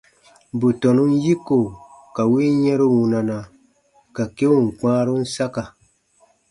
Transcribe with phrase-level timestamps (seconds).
[0.59, 1.57] Bù tɔnun yiko
[2.15, 3.37] ka win yɛ̃ru wunana,
[4.15, 5.63] ka keun kpãarun saka.